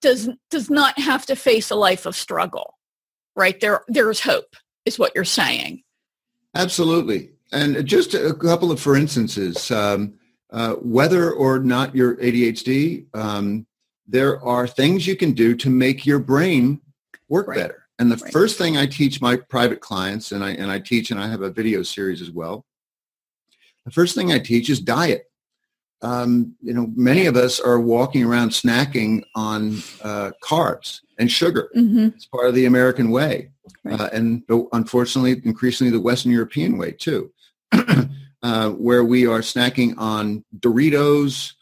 [0.01, 2.79] does does not have to face a life of struggle
[3.37, 3.61] right?
[3.61, 5.85] There there's hope is what you're saying.
[6.55, 10.14] Absolutely and just a couple of for instances, um,
[10.50, 13.66] uh, whether or not you're ADHD, um,
[14.06, 16.80] there are things you can do to make your brain
[17.28, 17.58] work right.
[17.58, 17.84] better.
[17.98, 18.32] And the right.
[18.32, 21.42] first thing I teach my private clients, and I and I teach, and I have
[21.42, 22.64] a video series as well,
[23.84, 25.24] the first thing I teach is diet.
[26.00, 31.70] Um, you know, many of us are walking around snacking on uh, carbs and sugar.
[31.76, 32.11] Mm-hmm.
[32.14, 33.50] It's part of the American way.
[33.82, 34.00] Right.
[34.00, 37.32] Uh, and unfortunately, increasingly the Western European way too,
[38.42, 41.52] uh, where we are snacking on Doritos,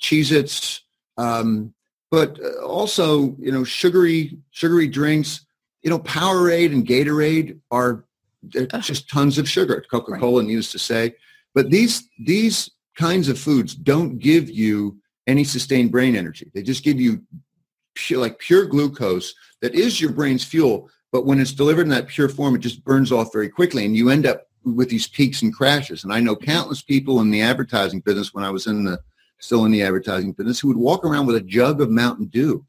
[0.00, 0.82] Cheez-Its,
[1.16, 1.74] um,
[2.10, 5.46] but uh, also, you know, sugary, sugary drinks,
[5.82, 8.04] you know, Powerade and Gatorade are
[8.48, 9.84] just tons of sugar.
[9.90, 10.50] Coca-Cola right.
[10.50, 11.14] used to say,
[11.54, 16.50] but these, these kinds of foods don't give you any sustained brain energy.
[16.54, 17.22] They just give you
[17.94, 20.90] pure, like pure glucose that is your brain's fuel.
[21.12, 23.96] But when it's delivered in that pure form, it just burns off very quickly and
[23.96, 26.04] you end up with these peaks and crashes.
[26.04, 29.00] And I know countless people in the advertising business when I was in the,
[29.38, 32.64] still in the advertising business who would walk around with a jug of Mountain Dew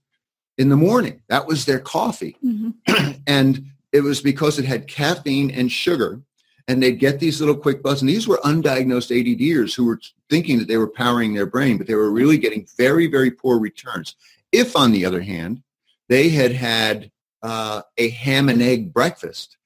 [0.58, 1.22] in the morning.
[1.28, 2.38] That was their coffee.
[2.44, 3.12] Mm-hmm.
[3.28, 6.22] and it was because it had caffeine and sugar
[6.68, 8.02] and they'd get these little quick buzz.
[8.02, 10.00] And these were undiagnosed ADDers who were
[10.30, 13.60] thinking that they were powering their brain, but they were really getting very, very poor
[13.60, 14.16] returns.
[14.52, 15.64] If, on the other hand,
[16.08, 19.58] they had had uh, a ham and egg breakfast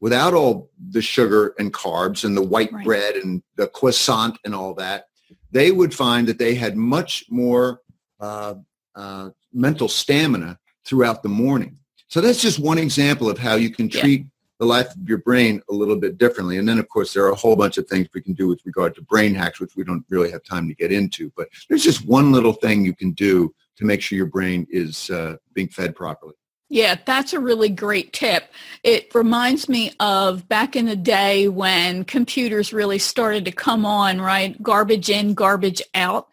[0.00, 2.84] without all the sugar and carbs and the white right.
[2.84, 5.06] bread and the croissant and all that,
[5.50, 7.80] they would find that they had much more
[8.20, 8.54] uh,
[8.94, 11.78] uh, mental stamina throughout the morning.
[12.08, 14.26] So that's just one example of how you can treat yeah.
[14.58, 16.56] the life of your brain a little bit differently.
[16.56, 18.60] And then, of course, there are a whole bunch of things we can do with
[18.64, 21.30] regard to brain hacks, which we don't really have time to get into.
[21.36, 25.10] But there's just one little thing you can do to make sure your brain is
[25.10, 26.34] uh, being fed properly.
[26.70, 28.44] Yeah, that's a really great tip.
[28.82, 34.20] It reminds me of back in the day when computers really started to come on,
[34.20, 34.60] right?
[34.62, 36.28] Garbage in, garbage out.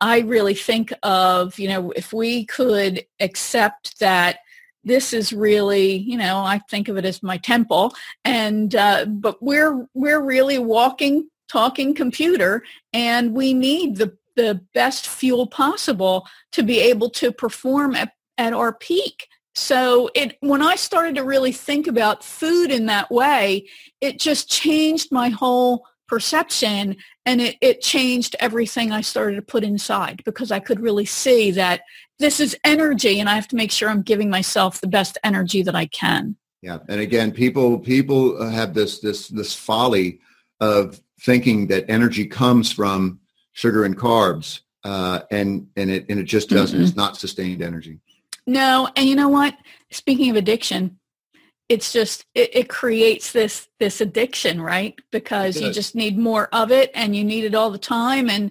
[0.00, 4.38] I really think of, you know, if we could accept that
[4.84, 7.92] this is really, you know, I think of it as my temple
[8.24, 15.06] and uh, but we're we're really walking talking computer and we need the the best
[15.06, 19.26] fuel possible to be able to perform at, at our peak.
[19.54, 23.66] So it when I started to really think about food in that way,
[24.00, 29.62] it just changed my whole perception and it, it changed everything I started to put
[29.62, 31.82] inside because I could really see that
[32.18, 35.62] this is energy and I have to make sure I'm giving myself the best energy
[35.62, 36.36] that I can.
[36.62, 36.78] Yeah.
[36.88, 40.20] And again, people people have this this this folly
[40.60, 43.20] of thinking that energy comes from
[43.52, 46.76] sugar and carbs, uh, and and it and it just doesn't.
[46.76, 46.86] Mm-hmm.
[46.86, 48.00] It's not sustained energy.
[48.50, 49.56] No, and you know what?
[49.92, 50.98] Speaking of addiction,
[51.68, 54.98] it's just it, it creates this this addiction, right?
[55.12, 58.50] Because you just need more of it, and you need it all the time, and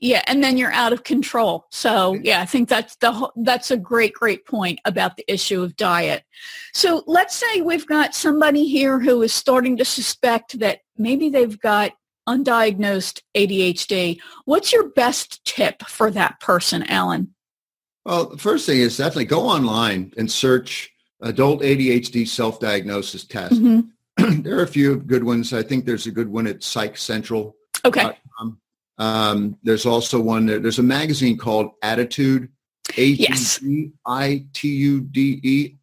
[0.00, 1.66] yeah, and then you're out of control.
[1.70, 5.76] So yeah, I think that's the that's a great great point about the issue of
[5.76, 6.24] diet.
[6.72, 11.60] So let's say we've got somebody here who is starting to suspect that maybe they've
[11.60, 11.92] got
[12.26, 17.34] undiagnosed ADHD, what's your best tip for that person, Alan?
[18.04, 23.54] Well, the first thing is definitely go online and search adult ADHD self-diagnosis test.
[23.54, 24.42] Mm-hmm.
[24.42, 25.52] there are a few good ones.
[25.52, 27.56] I think there's a good one at Psych Central.
[27.84, 28.16] Okay.
[28.98, 32.48] Um, there's also one, there's a magazine called ADDitude,
[32.96, 33.96] A-T-T-I-T-U-D-E,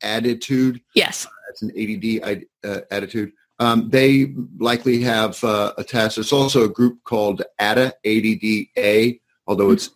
[0.02, 0.82] ADDitude.
[0.96, 1.26] Yes.
[1.26, 3.34] Uh, that's an ADD uh, attitude.
[3.60, 6.16] Um, they likely have uh, a test.
[6.16, 9.92] There's also a group called ADDA, ADDA, although it's uh,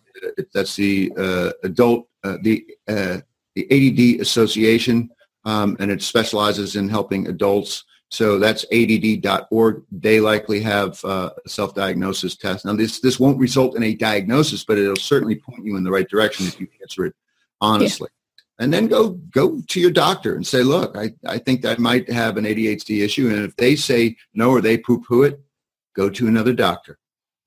[0.52, 3.18] that's the uh, adult uh, the uh,
[3.54, 5.10] the ADD Association,
[5.44, 7.84] um, and it specializes in helping adults.
[8.08, 9.82] So that's ADD.org.
[9.90, 12.64] They likely have uh, a self-diagnosis test.
[12.64, 15.90] Now, this this won't result in a diagnosis, but it'll certainly point you in the
[15.90, 17.14] right direction if you answer it
[17.60, 18.08] honestly
[18.58, 22.10] and then go go to your doctor and say, look, I, I think I might
[22.10, 23.28] have an ADHD issue.
[23.28, 25.40] And if they say no or they poo-poo it,
[25.94, 26.98] go to another doctor.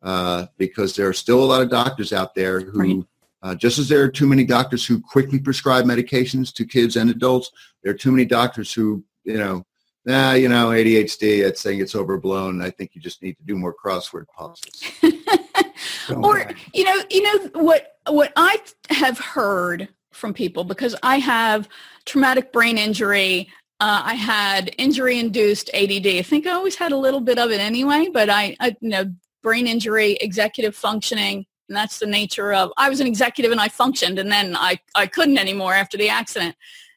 [0.02, 3.06] Uh, because there are still a lot of doctors out there who, right.
[3.44, 7.10] uh, just as there are too many doctors who quickly prescribe medications to kids and
[7.10, 7.52] adults,
[7.84, 9.66] there are too many doctors who, you know,
[10.06, 12.62] nah, you know, ADHD, it's saying it's overblown.
[12.62, 14.84] I think you just need to do more crossword puzzles.
[16.24, 21.68] or, you know, you know what, what I have heard from people because I have
[22.06, 23.50] traumatic brain injury.
[23.82, 26.08] Uh, I had injury-induced ADD.
[26.08, 28.90] I think I always had a little bit of it anyway, but I, I, you
[28.90, 32.72] know, brain injury, executive functioning, and that's the nature of.
[32.78, 36.10] I was an executive and I functioned, and then I I couldn't anymore after the
[36.10, 36.56] accident.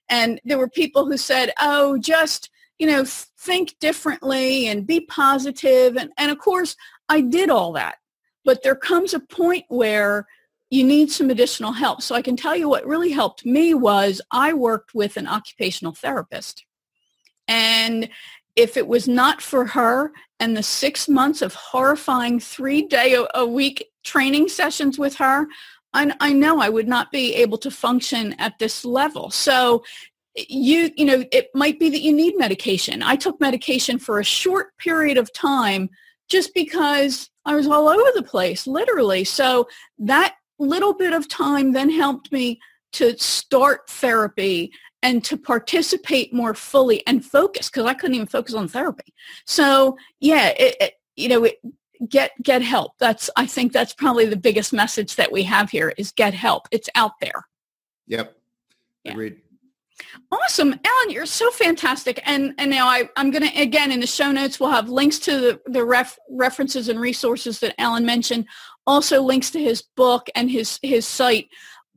[0.09, 5.97] And there were people who said, "Oh, just you know, think differently and be positive."
[5.97, 6.76] And and of course,
[7.09, 7.97] I did all that,
[8.45, 10.26] but there comes a point where
[10.70, 12.01] you need some additional help.
[12.01, 15.93] So I can tell you what really helped me was I worked with an occupational
[15.93, 16.64] therapist.
[17.47, 18.09] And
[18.57, 20.12] if it was not for her
[20.43, 25.47] and the six months of horrifying three day a week training sessions with her,
[25.93, 29.30] I, I know I would not be able to function at this level.
[29.30, 29.84] So
[30.34, 34.24] you you know it might be that you need medication i took medication for a
[34.24, 35.90] short period of time
[36.26, 39.68] just because i was all over the place literally so
[39.99, 42.59] that little bit of time then helped me
[42.93, 44.72] to start therapy
[45.03, 49.12] and to participate more fully and focus because I couldn't even focus on therapy.
[49.46, 51.61] So yeah, it, it, you know, it,
[52.09, 52.92] get get help.
[52.98, 56.68] That's I think that's probably the biggest message that we have here is get help.
[56.70, 57.46] It's out there.
[58.07, 58.36] Yep.
[59.05, 59.12] Yeah.
[59.12, 59.38] Agreed.
[60.30, 60.72] Awesome.
[60.72, 62.20] Alan, you're so fantastic.
[62.24, 65.18] And and now I, I'm going to, again, in the show notes, we'll have links
[65.20, 68.46] to the, the ref, references and resources that Alan mentioned,
[68.86, 71.48] also links to his book and his, his site.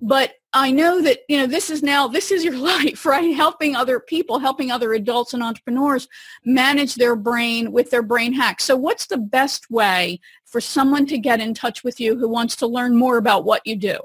[0.01, 3.35] But I know that, you know, this is now, this is your life, right?
[3.35, 6.07] Helping other people, helping other adults and entrepreneurs
[6.45, 8.63] manage their brain with their brain hacks.
[8.63, 12.55] So what's the best way for someone to get in touch with you who wants
[12.57, 13.99] to learn more about what you do?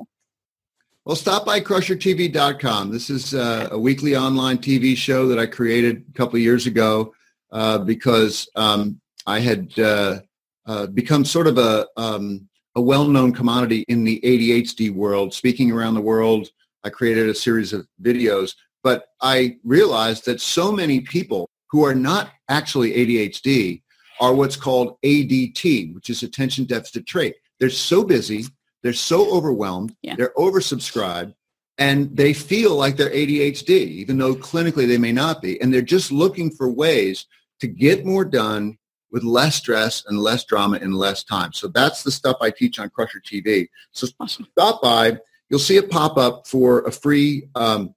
[1.05, 2.91] Well, stop by crushertv.com.
[2.91, 7.15] This is uh, a weekly online TV show that I created a couple years ago
[7.53, 10.21] uh, because um, I had uh,
[10.67, 15.95] uh become sort of a, um, a well-known commodity in the ADHD world, speaking around
[15.95, 16.49] the world.
[16.85, 21.95] I created a series of videos, but I realized that so many people who are
[21.95, 23.83] not actually ADHD
[24.21, 27.37] are what's called ADT, which is attention deficit trait.
[27.59, 28.47] They're so busy,
[28.83, 30.15] they're so overwhelmed, yeah.
[30.17, 31.35] they're oversubscribed,
[31.79, 35.61] and they feel like they're ADHD, even though clinically they may not be.
[35.61, 37.27] And they're just looking for ways
[37.61, 38.79] to get more done
[39.13, 41.53] with less stress and less drama in less time.
[41.53, 43.69] So that's the stuff I teach on Crusher TV.
[43.93, 45.19] So stop by.
[45.49, 47.95] You'll see it pop up for a free um,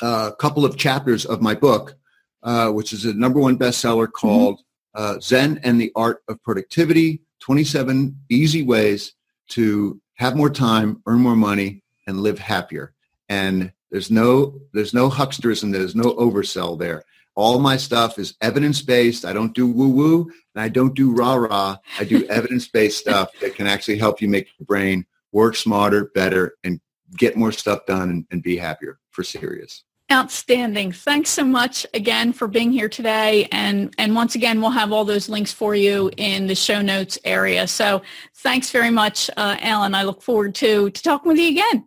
[0.00, 1.94] uh, couple of chapters of my book,
[2.42, 4.12] uh, which is a number one bestseller mm-hmm.
[4.12, 4.60] called
[4.96, 5.16] mm-hmm.
[5.16, 9.12] uh, Zen and the Art of Productivity, 27 Easy Ways
[9.48, 12.94] to Have More Time, Earn More Money, and Live Happier.
[13.28, 17.04] And there's no, there's no hucksters and there's no oversell there.
[17.36, 19.24] All my stuff is evidence-based.
[19.24, 21.76] I don't do woo-woo and I don't do rah-rah.
[21.98, 26.54] I do evidence-based stuff that can actually help you make your brain work smarter, better,
[26.62, 26.80] and
[27.16, 29.84] get more stuff done and, and be happier for serious.
[30.12, 30.92] Outstanding.
[30.92, 33.48] Thanks so much again for being here today.
[33.50, 37.18] And, and once again, we'll have all those links for you in the show notes
[37.24, 37.66] area.
[37.66, 38.02] So
[38.36, 39.94] thanks very much, uh, Alan.
[39.94, 41.86] I look forward to, to talking with you again.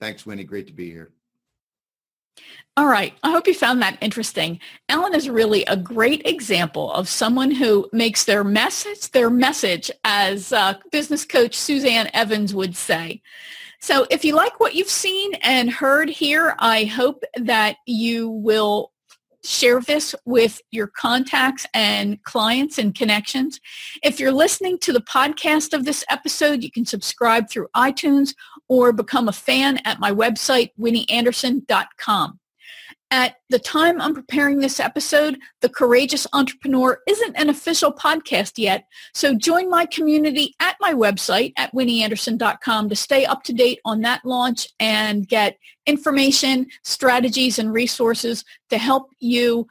[0.00, 0.44] Thanks, Winnie.
[0.44, 1.12] Great to be here.
[2.78, 3.12] All right.
[3.24, 4.60] I hope you found that interesting.
[4.88, 10.52] Alan is really a great example of someone who makes their message their message, as
[10.52, 13.20] uh, business coach Suzanne Evans would say.
[13.80, 18.92] So if you like what you've seen and heard here, I hope that you will
[19.42, 23.58] share this with your contacts and clients and connections.
[24.04, 28.36] If you're listening to the podcast of this episode, you can subscribe through iTunes
[28.68, 32.38] or become a fan at my website, winnieanderson.com.
[33.10, 38.84] At the time I'm preparing this episode, The Courageous Entrepreneur isn't an official podcast yet,
[39.14, 44.02] so join my community at my website at winnieanderson.com to stay up to date on
[44.02, 45.56] that launch and get
[45.86, 49.66] information, strategies, and resources to help you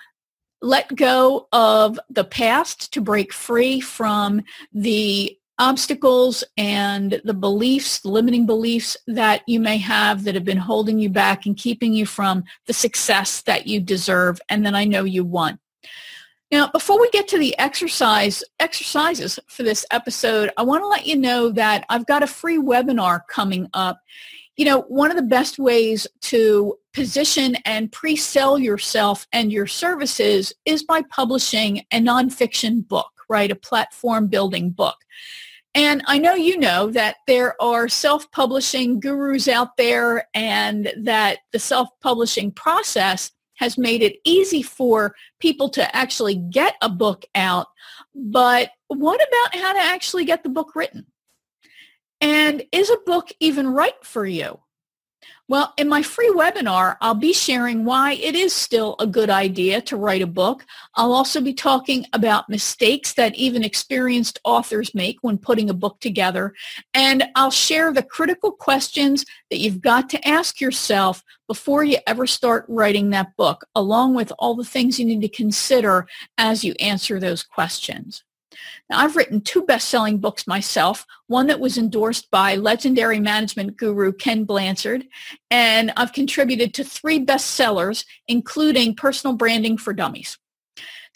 [0.63, 4.41] let go of the past to break free from
[4.73, 10.57] the obstacles and the beliefs, the limiting beliefs that you may have that have been
[10.57, 14.85] holding you back and keeping you from the success that you deserve and that I
[14.85, 15.59] know you want.
[16.51, 21.05] Now, before we get to the exercise exercises for this episode, I want to let
[21.05, 23.99] you know that I've got a free webinar coming up.
[24.55, 30.53] You know, one of the best ways to position and pre-sell yourself and your services
[30.65, 33.51] is by publishing a nonfiction book, right?
[33.51, 34.95] A platform building book.
[35.77, 41.59] And I know you know that there are self-publishing gurus out there and that the
[41.59, 47.67] self-publishing process has made it easy for people to actually get a book out.
[48.15, 51.05] But what about how to actually get the book written?
[52.21, 54.59] And is a book even right for you?
[55.49, 59.79] Well, in my free webinar, I'll be sharing why it is still a good idea
[59.83, 60.65] to write a book.
[60.95, 66.01] I'll also be talking about mistakes that even experienced authors make when putting a book
[66.01, 66.53] together.
[66.93, 72.27] And I'll share the critical questions that you've got to ask yourself before you ever
[72.27, 76.73] start writing that book, along with all the things you need to consider as you
[76.81, 78.21] answer those questions.
[78.89, 84.13] Now, I've written two best-selling books myself, one that was endorsed by legendary management guru
[84.13, 85.05] Ken Blanchard,
[85.51, 90.37] and I've contributed to three bestsellers, including Personal Branding for Dummies.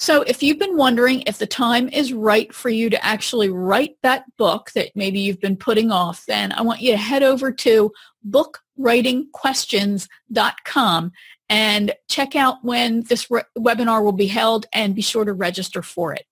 [0.01, 3.97] So if you've been wondering if the time is right for you to actually write
[4.01, 7.51] that book that maybe you've been putting off, then I want you to head over
[7.51, 7.91] to
[8.27, 11.11] bookwritingquestions.com
[11.49, 15.83] and check out when this re- webinar will be held and be sure to register
[15.83, 16.25] for it.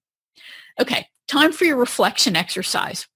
[0.79, 3.07] Okay, time for your reflection exercise.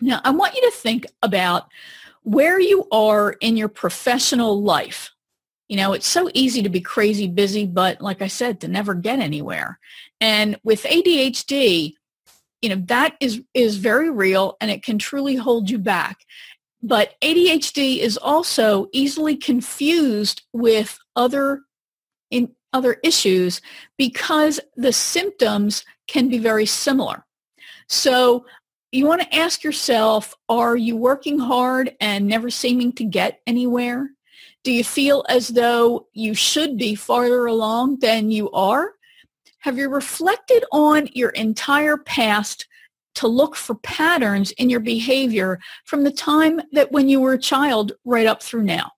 [0.00, 1.68] Now, I want you to think about
[2.22, 5.10] where you are in your professional life.
[5.68, 8.94] You know, it's so easy to be crazy busy, but like I said, to never
[8.94, 9.78] get anywhere.
[10.20, 11.94] And with ADHD,
[12.62, 16.18] you know, that is, is very real and it can truly hold you back.
[16.82, 21.62] But ADHD is also easily confused with other
[22.30, 23.62] in other issues
[23.96, 27.24] because the symptoms can be very similar.
[27.88, 28.44] So
[28.92, 34.10] you want to ask yourself, are you working hard and never seeming to get anywhere?
[34.62, 38.92] Do you feel as though you should be farther along than you are?
[39.60, 42.66] Have you reflected on your entire past
[43.16, 47.38] to look for patterns in your behavior from the time that when you were a
[47.38, 48.90] child right up through now?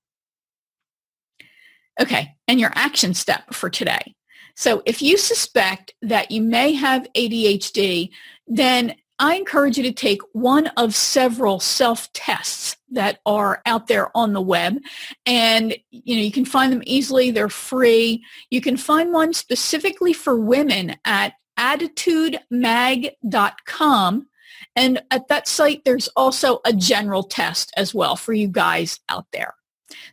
[2.01, 4.15] Okay, and your action step for today.
[4.55, 8.11] So if you suspect that you may have ADHD,
[8.47, 14.35] then I encourage you to take one of several self-tests that are out there on
[14.35, 14.79] the web.
[15.25, 17.31] And, you know, you can find them easily.
[17.31, 18.23] They're free.
[18.51, 24.27] You can find one specifically for women at additudemag.com.
[24.75, 29.25] And at that site, there's also a general test as well for you guys out
[29.33, 29.55] there.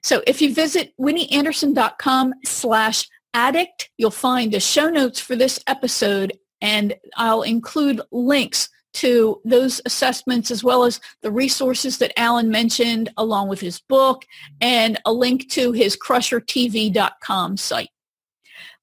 [0.01, 6.34] So if you visit winnieanderson.com slash addict, you'll find the show notes for this episode
[6.61, 13.11] and I'll include links to those assessments as well as the resources that Alan mentioned
[13.17, 14.24] along with his book
[14.61, 17.89] and a link to his crushertv.com site.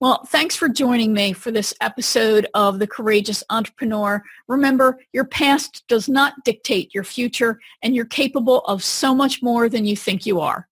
[0.01, 4.22] Well, thanks for joining me for this episode of The Courageous Entrepreneur.
[4.49, 9.68] Remember, your past does not dictate your future and you're capable of so much more
[9.68, 10.66] than you think you are.